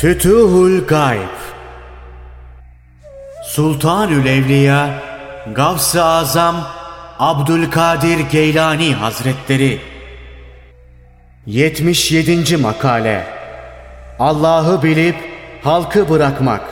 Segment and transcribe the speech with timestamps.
[0.00, 1.36] Fütuhul Gayb
[3.44, 4.90] Sultanül Evliya
[5.54, 6.56] Gavs-ı Azam
[7.18, 9.80] Abdülkadir Geylani Hazretleri
[11.46, 12.56] 77.
[12.56, 13.26] Makale
[14.18, 15.16] Allah'ı bilip
[15.64, 16.62] halkı bırakmak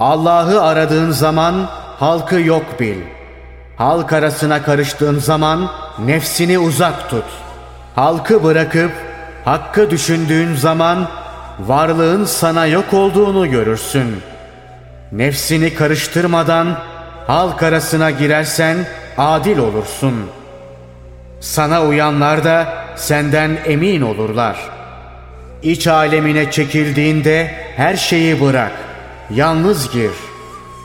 [0.00, 1.68] Allah'ı aradığın zaman
[1.98, 2.98] halkı yok bil.
[3.76, 7.24] Halk arasına karıştığın zaman nefsini uzak tut.
[7.94, 8.92] Halkı bırakıp
[9.44, 11.08] hakkı düşündüğün zaman
[11.58, 14.16] varlığın sana yok olduğunu görürsün.
[15.12, 16.78] Nefsini karıştırmadan
[17.26, 18.76] halk arasına girersen
[19.18, 20.14] adil olursun.
[21.40, 24.56] Sana uyanlar da senden emin olurlar.
[25.62, 28.72] İç alemine çekildiğinde her şeyi bırak.
[29.30, 30.10] Yalnız gir.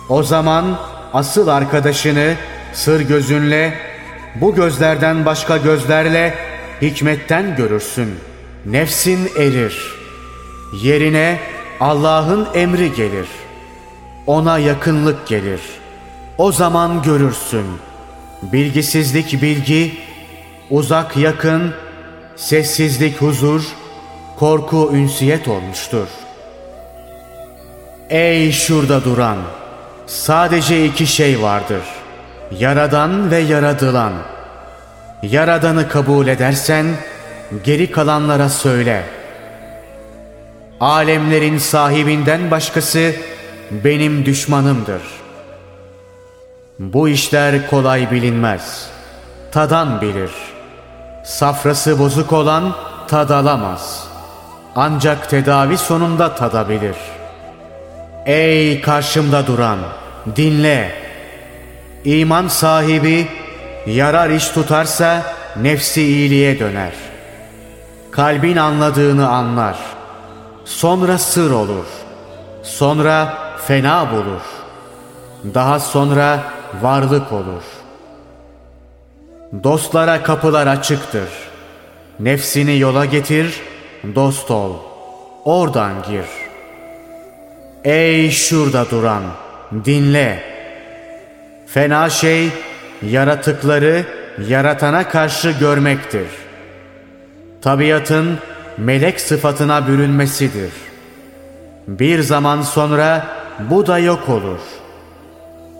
[0.10, 0.80] O zaman
[1.14, 2.34] asıl arkadaşını
[2.74, 3.74] sır gözünle,
[4.36, 6.34] bu gözlerden başka gözlerle
[6.82, 8.16] hikmetten görürsün.
[8.66, 10.01] Nefsin erir.
[10.74, 11.40] Yerine
[11.80, 13.28] Allah'ın emri gelir.
[14.28, 15.62] Ona yakınlık gelir.
[16.38, 17.66] O zaman görürsün.
[18.42, 19.98] Bilgisizlik bilgi,
[20.70, 21.74] uzak yakın,
[22.36, 23.64] sessizlik huzur,
[24.40, 26.08] korku ünsiyet olmuştur.
[28.10, 29.38] Ey şurada duran!
[30.08, 31.84] Sadece iki şey vardır.
[32.60, 34.14] Yaradan ve yaradılan.
[35.24, 36.86] Yaradanı kabul edersen
[37.64, 39.21] geri kalanlara söyle.
[40.82, 43.16] Alemlerin sahibinden başkası
[43.72, 45.02] benim düşmanımdır.
[46.80, 48.90] Bu işler kolay bilinmez.
[49.52, 50.32] Tadan bilir.
[51.26, 52.76] Safrası bozuk olan
[53.08, 54.08] tadalamaz.
[54.76, 56.96] Ancak tedavi sonunda tadabilir.
[58.26, 59.80] Ey karşımda duran!
[60.36, 60.92] Dinle!
[62.06, 63.28] İman sahibi
[63.86, 65.24] yarar iş tutarsa
[65.62, 66.94] nefsi iyiliğe döner.
[68.12, 70.01] Kalbin anladığını anlar.
[70.72, 71.86] Sonra sır olur.
[72.64, 73.38] Sonra
[73.68, 74.42] fena bulur.
[75.54, 76.40] Daha sonra
[76.82, 77.64] varlık olur.
[79.64, 81.30] Dostlara kapılar açıktır.
[82.20, 83.62] Nefsini yola getir,
[84.16, 84.76] dost ol.
[85.46, 86.26] Oradan gir.
[87.84, 89.24] Ey şurada duran,
[89.86, 90.44] dinle.
[91.68, 92.50] Fena şey
[93.02, 94.06] yaratıkları
[94.48, 96.28] yaratana karşı görmektir.
[97.62, 98.40] Tabiatın
[98.82, 100.72] melek sıfatına bürünmesidir.
[101.88, 103.28] Bir zaman sonra
[103.60, 104.60] bu da yok olur.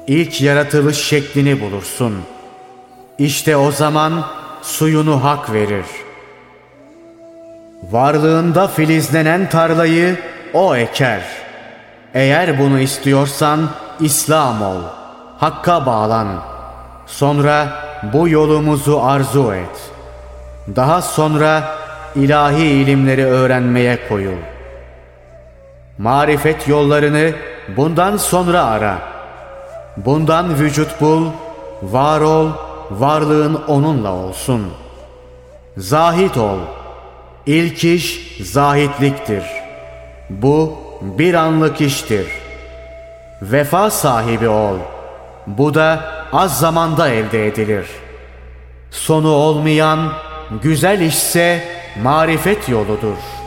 [0.08, 2.14] İlk yaratılış şeklini bulursun.
[3.18, 4.26] İşte o zaman
[4.62, 5.86] suyunu hak verir.
[7.92, 10.18] Varlığında filizlenen tarlayı
[10.54, 11.22] o eker.
[12.14, 13.70] Eğer bunu istiyorsan
[14.00, 14.82] İslam ol.
[15.38, 16.28] Hakka bağlan.
[17.08, 17.68] Sonra
[18.14, 19.92] bu yolumuzu arzu et.
[20.76, 21.81] Daha sonra
[22.16, 24.38] ilahi ilimleri öğrenmeye koyul.
[25.98, 27.32] Marifet yollarını
[27.78, 28.98] bundan sonra ara.
[29.98, 31.26] Bundan vücut bul,
[31.82, 32.50] var ol,
[32.92, 34.68] varlığın onunla olsun.
[35.78, 36.58] Zahit ol.
[37.46, 39.44] İlk iş zahitliktir.
[40.30, 42.28] Bu bir anlık iştir.
[43.42, 44.76] Vefa sahibi ol.
[45.48, 46.00] Bu da
[46.34, 47.86] az zamanda elde edilir.
[48.92, 50.14] Sonu olmayan
[50.62, 51.64] güzel işse
[51.96, 53.41] marifet yoludur.''